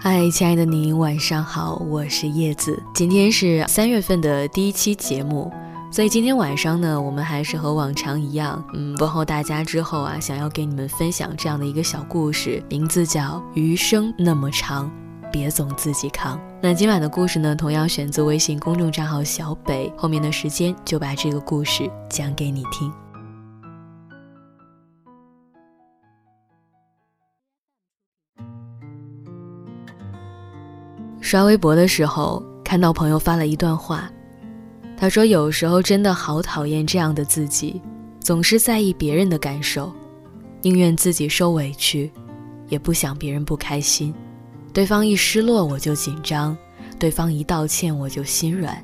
[0.00, 2.80] 嗨，亲爱的您，晚上好，我是叶子。
[2.94, 5.50] 今天是三月份的第一期节目，
[5.90, 13.22] 所以今天晚上呢，我们还是和往常一样，嗯，问候大家之后啊，想要给你们分享这样的一个小故事，名字叫
[13.54, 14.88] 《余生那么长，
[15.32, 16.38] 别总自己扛》。
[16.62, 22.92] 那今晚的故事呢，同样选自微信公众账号小北，后面的时间就把这个故事讲给你听。
[31.28, 34.10] 刷微博的时候，看到朋友发了一段话，
[34.96, 37.82] 他说：“有时候真的好讨厌这样的自己，
[38.18, 39.92] 总是在意别人的感受，
[40.62, 42.10] 宁愿自己受委屈，
[42.68, 44.14] 也不想别人不开心。
[44.72, 46.56] 对方一失落我就紧张，
[46.98, 48.82] 对方一道歉我就心软，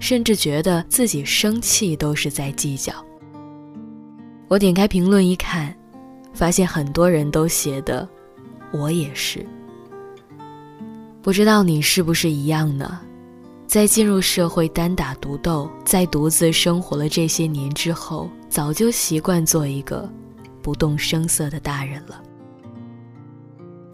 [0.00, 2.90] 甚至觉得自己生气都是在计较。”
[4.48, 5.76] 我点开评论一看，
[6.32, 8.08] 发现很多人都写的
[8.72, 9.44] ：“我也是。”
[11.26, 13.00] 不知道你是不是一样呢？
[13.66, 20.08] 在进入社会单打独斗，在独自生活了这些年之后，早就习惯做一个
[20.62, 22.22] 不动声色的大人了。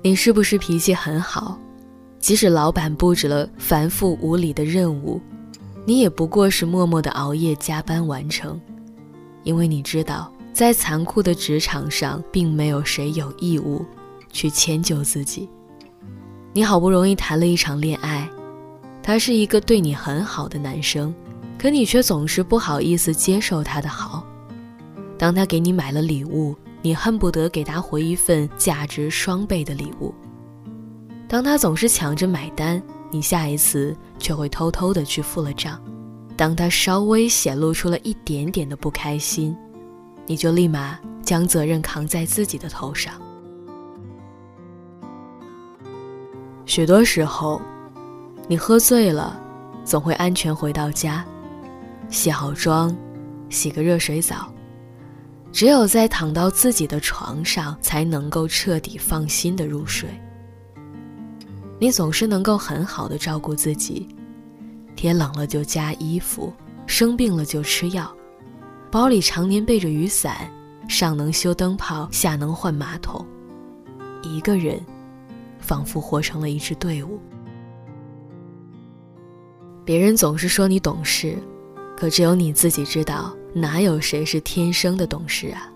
[0.03, 1.59] 你是不是脾气很好？
[2.19, 5.19] 即使老板布置了繁复无理的任务，
[5.87, 8.61] 你也不过是默默的熬夜加班完成，
[9.43, 13.83] 因为你知道，在残酷的职场上，并没有谁有义务
[14.31, 15.49] 去迁就自己。
[16.55, 18.29] 你好不容易谈了一场恋爱，
[19.03, 21.15] 他是一个对你很好的男生，
[21.59, 24.27] 可你却总是不好意思接受他的好。
[25.17, 30.15] 当他给你买了礼物，你恨不得给他回一份价值双倍的礼物。
[31.27, 35.81] 当他总是抢着买单，你下一次却会偷偷的去付了账。
[36.37, 39.57] 当他稍微显露出了一点点的不开心，
[40.27, 43.15] 你就立马将责任扛在自己的头上。
[46.65, 47.61] 许多时候，
[48.49, 49.39] 你喝醉了，
[49.85, 51.25] 总会安全回到家，
[52.09, 52.97] 卸好妆，
[53.51, 54.51] 洗个热水澡。
[55.53, 60.09] 只有在躺到自己的床上，才能够彻底放心的入睡。
[61.79, 64.09] 你总是能够很好的照顾自己，
[64.97, 66.53] 天冷了就加衣服，
[66.87, 68.11] 生病了就吃药，
[68.91, 70.51] 包里常年备着雨伞，
[70.89, 73.27] 上能修灯泡，下能换马桶，
[74.23, 74.81] 一个人。
[75.63, 77.19] 仿佛活成了一支队伍。
[79.85, 81.39] 别人总是说你懂事，
[81.97, 85.73] 可只有你自己知道，哪有谁是天生的懂事啊？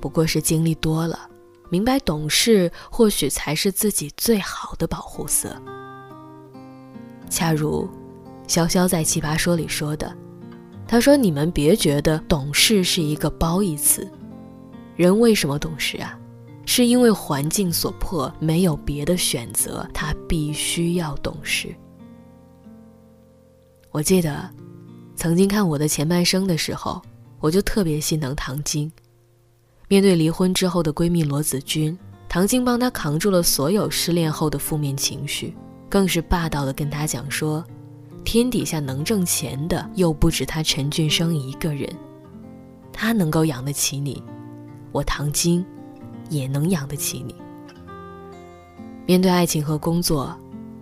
[0.00, 1.28] 不过是经历多了，
[1.68, 5.60] 明白懂事或许才是自己最好的保护色。
[7.28, 7.88] 恰如
[8.46, 10.14] 潇潇在《奇葩说》里说的，
[10.86, 14.06] 他说：“你们别觉得懂事是一个褒义词，
[14.96, 16.18] 人为什么懂事啊？”
[16.74, 21.68] 是因为环境所迫，没有别的选择，他必须要懂事。
[23.90, 24.48] 我记得，
[25.14, 27.02] 曾经看我的前半生的时候，
[27.40, 28.90] 我就特别心疼唐晶。
[29.86, 31.94] 面对离婚之后的闺蜜罗子君，
[32.26, 35.54] 唐晶帮她扛住了所有失恋后的负面情绪，
[35.90, 37.62] 更是霸道的跟她讲说
[38.24, 41.86] ：“天底下能挣钱的又不止他陈俊生一个人，
[42.94, 44.22] 他能够养得起你，
[44.90, 45.62] 我唐晶。”
[46.32, 47.34] 也能养得起你。
[49.06, 50.34] 面对爱情和工作，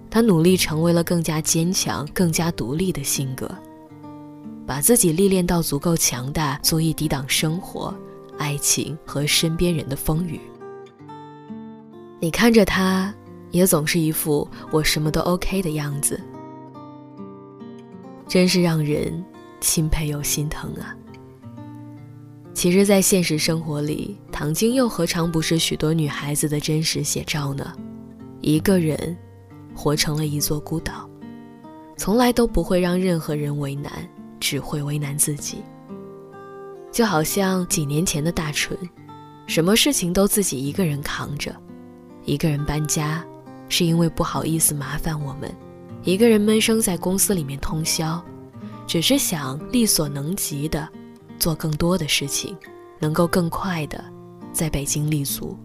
[0.08, 3.50] 他努力成为了更加坚强、更加独立的性格，
[4.66, 7.94] 把自己历练到足够强大，足以抵挡生活、
[8.38, 10.40] 爱情和身边人的风雨。
[12.20, 13.12] 你看着他，
[13.50, 16.20] 也总是一副我什么都 OK 的样子，
[18.28, 19.24] 真是让人
[19.60, 20.94] 钦佩又心疼啊。
[22.60, 27.72] 其实，在现实生活里，唐晶又何尝不是许多女孩子的真实写照呢？
[28.42, 29.16] 一个人，
[29.74, 31.08] 活成了一座孤岛，
[31.96, 33.90] 从来都不会让任何人为难，
[34.38, 35.62] 只会为难自己。
[36.92, 38.78] 就好像几年前的大纯，
[39.46, 41.56] 什么事情都自己一个人扛着，
[42.26, 43.24] 一个人搬家，
[43.70, 45.50] 是因为不好意思麻烦我们；
[46.02, 48.22] 一个人闷声在公司里面通宵，
[48.86, 50.86] 只是想力所能及的。
[51.40, 52.56] 做更多的事情，
[53.00, 54.04] 能够更快的
[54.52, 55.58] 在北京立足。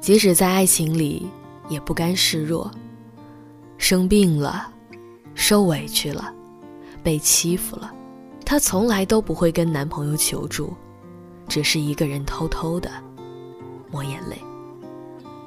[0.00, 1.28] 即使在爱情里，
[1.68, 2.70] 也不甘示弱。
[3.78, 4.68] 生病了，
[5.34, 6.32] 受委屈了，
[7.02, 7.92] 被欺负了，
[8.44, 10.74] 她从来都不会跟男朋友求助，
[11.48, 12.90] 只是一个人偷偷的
[13.90, 14.36] 抹眼泪。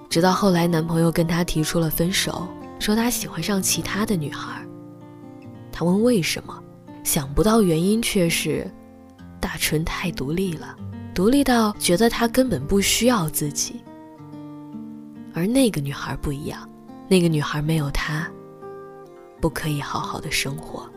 [0.10, 2.48] 直到后来，男朋友跟她提出了分手，
[2.80, 4.66] 说他喜欢上其他的女孩。
[5.71, 6.62] 她问为什么？
[7.06, 8.69] 想不到原因却是，
[9.40, 10.75] 大纯太独立了，
[11.13, 13.80] 独立到觉得他根本不需要自己。
[15.31, 16.68] 而那个女孩不一样，
[17.07, 18.28] 那个女孩没有他，
[19.40, 20.90] 不可以好好的生活。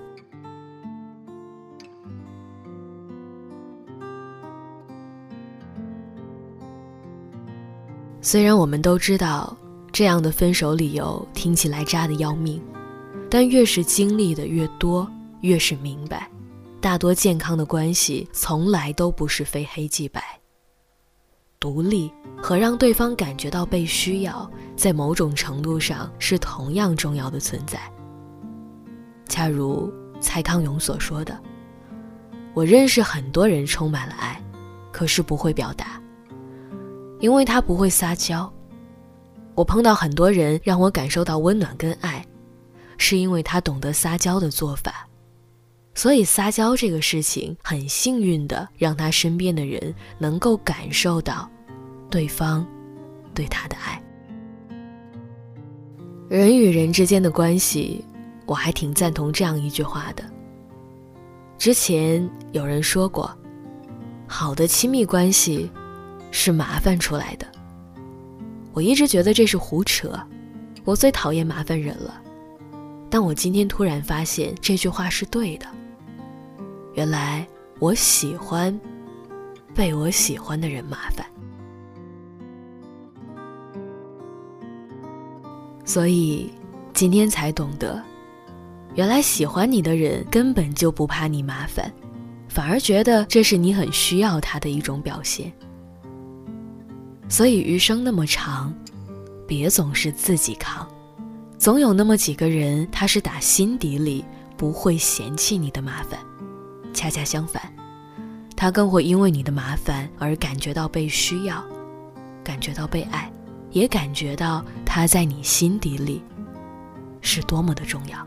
[8.22, 9.54] 虽然我们都知道
[9.92, 12.62] 这样的分手理由听起来渣的要命，
[13.30, 15.06] 但越是经历的越多，
[15.40, 16.28] 越是明白，
[16.80, 20.22] 大多健康的关系从来都不是非黑即白。
[21.60, 27.80] 独立和让对方感觉到被需要，在某种程度上是同样重要的存在。
[29.28, 31.36] 恰如蔡康永所说的
[32.54, 34.40] ：“我认识很多人充满了爱，
[34.92, 36.00] 可是不会表达。”
[37.18, 38.48] 因为他不会撒娇，
[39.56, 42.24] 我碰到很多人让我感受到温暖跟爱，
[42.98, 45.07] 是因为他懂得撒娇的做法，
[45.98, 51.50] 所以撒娇这个事情很幸运的让他身边的人能够感受到，
[52.08, 52.64] 对方
[53.34, 54.00] 对他的爱。
[56.28, 58.04] 人与人之间的关系，
[58.46, 60.22] 我还挺赞同这样一句话的。
[61.58, 63.36] 之前有人说过，
[64.28, 65.68] 好的亲密关系。
[66.30, 67.46] 是麻烦出来的。
[68.72, 70.12] 我一直觉得这是胡扯，
[70.84, 72.22] 我最讨厌麻烦人了。
[73.10, 75.66] 但我今天突然发现这句话是对的。
[76.98, 77.46] 原来
[77.78, 78.76] 我喜欢
[79.72, 81.24] 被我喜欢的人麻烦，
[85.84, 86.52] 所以
[86.92, 88.02] 今天才懂得，
[88.96, 91.88] 原来喜欢你的人根本就不怕你麻烦，
[92.48, 95.52] 反而觉得这是你很需要他的一种表现。
[97.28, 98.74] 所以余生那么长，
[99.46, 100.84] 别总是自己扛，
[101.58, 104.24] 总有那么几个人，他是打心底里
[104.56, 106.18] 不会嫌弃你的麻烦，
[106.98, 107.62] 恰恰相反，
[108.56, 111.62] 他更会因为你的麻烦而感觉到被需要，
[112.42, 113.30] 感觉到被爱，
[113.70, 116.20] 也感觉到他在你心底里
[117.20, 118.18] 是多么的重要。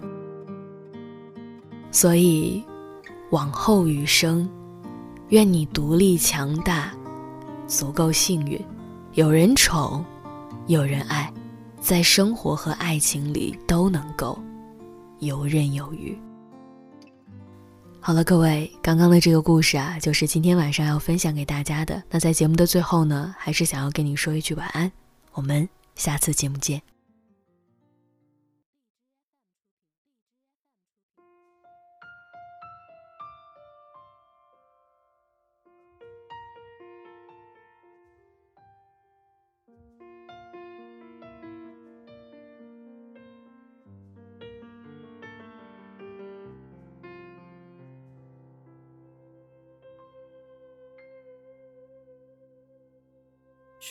[1.91, 2.63] 所以，
[3.31, 4.49] 往后余生，
[5.27, 6.93] 愿你独立强大，
[7.67, 8.57] 足够幸运。
[9.15, 10.05] 有人宠，
[10.67, 11.29] 有人爱，
[11.81, 14.41] 在生活和爱情里都能够
[15.19, 16.17] 游刃有余。
[18.03, 22.01] 好了，各位，刚刚的这个故事啊，就是今天晚上要分享给大家的。
[22.09, 24.91] 那在节目的最后呢，还是想要跟你说一句晚安，
[25.33, 26.81] 我们下次节目见。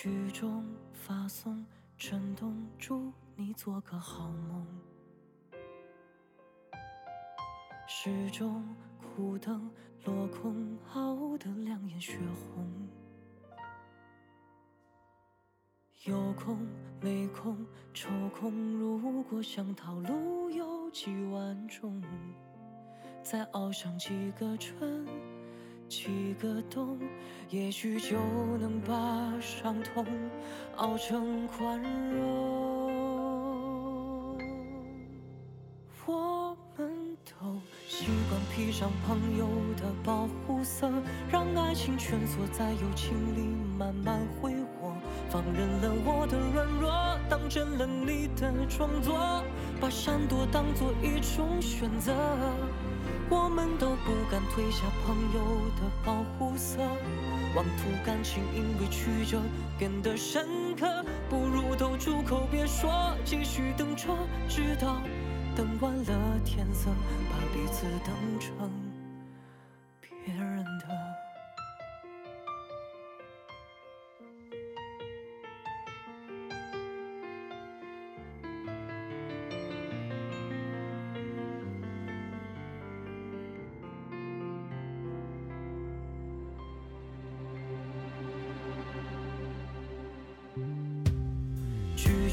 [0.03, 0.65] 曲终
[0.95, 1.63] 发送，
[1.99, 4.67] 震动，祝你做个好梦。
[7.87, 8.65] 时钟
[8.99, 9.71] 苦等，
[10.07, 12.89] 落空，熬得两眼血红。
[16.05, 16.67] 有空
[17.03, 18.79] 没空，抽空。
[18.79, 22.03] 如果想逃，路有几万种，
[23.23, 25.07] 再熬上几个春。
[25.91, 26.97] 几个冬，
[27.49, 28.17] 也许就
[28.59, 28.95] 能把
[29.41, 30.07] 伤痛
[30.77, 32.89] 熬成宽容。
[36.07, 40.89] 我们都习惯披上朋友的保护色，
[41.29, 43.41] 让爱情蜷缩在友情里
[43.77, 44.93] 慢慢挥霍，
[45.29, 49.43] 放任了我的软弱，当真了你的装作，
[49.81, 52.15] 把闪躲当作一种选择。
[53.31, 55.41] 我们都不敢褪下朋友
[55.77, 56.81] 的保护色，
[57.55, 59.41] 妄图感情因为曲折
[59.79, 62.91] 变得深刻，不如都住口别说，
[63.25, 64.09] 继续等着，
[64.49, 65.01] 直到
[65.55, 66.91] 等完了天色，
[67.31, 68.90] 把彼此等成。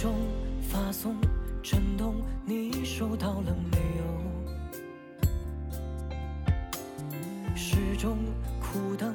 [0.07, 0.15] 中
[0.61, 1.17] 发送
[1.61, 4.05] 震动，你收到了没有？
[7.53, 8.17] 时钟
[8.57, 9.13] 苦等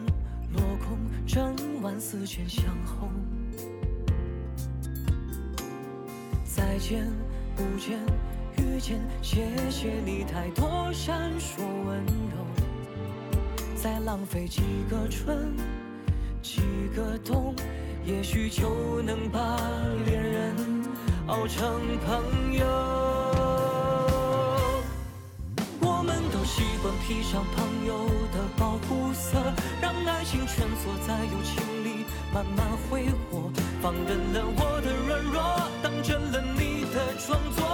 [0.52, 3.08] 落空，整晚思前想后。
[6.44, 7.11] 再见
[7.56, 7.99] 不见
[8.58, 12.37] 遇见，谢谢你太多闪烁温柔。
[13.76, 15.56] 再浪费几个春，
[16.42, 16.61] 几
[16.94, 17.54] 个冬，
[18.04, 19.56] 也许就能把
[20.04, 20.21] 恋人。
[21.32, 22.66] 熬成朋友。
[25.80, 29.38] 我们都习惯披上朋友的保护色，
[29.80, 35.42] 让爱情蜷缩在友情里慢慢挥霍，放任了我的软弱，
[35.82, 37.64] 当真了你的装作，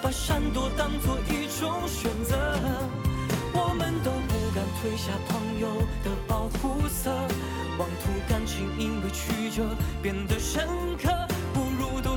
[0.00, 2.58] 把闪躲当作一种选择。
[3.52, 5.68] 我们都不敢褪下朋友
[6.02, 7.10] 的保护色，
[7.76, 9.62] 妄图感情因为曲折
[10.02, 11.12] 变得深刻，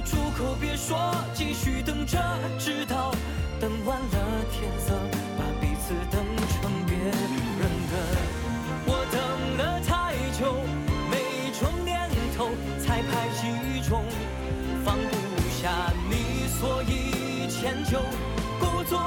[0.09, 0.97] 出口别说，
[1.33, 2.17] 继续等着，
[2.57, 3.13] 直到
[3.59, 4.93] 等完了天色，
[5.37, 7.61] 把彼此等成别人
[7.91, 7.93] 的。
[8.85, 10.63] 我等了太久，
[11.11, 12.49] 每种念头
[12.79, 14.05] 才排几种，
[14.85, 17.99] 放不下你，所以迁就，
[18.59, 18.97] 故作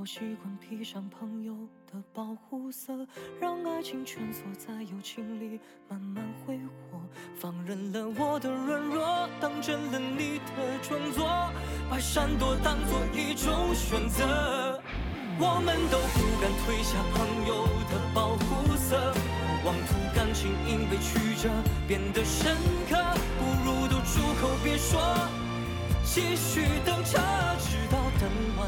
[0.00, 1.54] 我习惯披上朋友
[1.86, 3.06] 的保护色，
[3.38, 6.98] 让爱情蜷缩在友情里慢慢挥霍，
[7.38, 11.28] 放任了我的软弱，当真了你的装作，
[11.90, 14.80] 把闪躲当作一种选择。
[15.38, 19.12] 我们都不敢褪下朋友的保护色，
[19.66, 21.50] 妄图感情因为曲折
[21.86, 22.56] 变得深
[22.88, 22.96] 刻，
[23.36, 24.98] 不如都住口别说，
[26.02, 27.20] 继续等着，
[27.60, 28.66] 直到等完